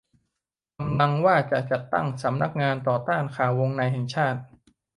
[0.79, 4.39] กำลังว่าจะจัดตั้ง สำนักงานต่อต้านข่าววงในแห่งชาติ